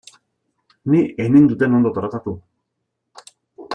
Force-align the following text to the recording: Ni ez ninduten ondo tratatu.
Ni 0.93 1.01
ez 1.25 1.27
ninduten 1.35 1.77
ondo 1.81 1.91
tratatu. 1.99 2.35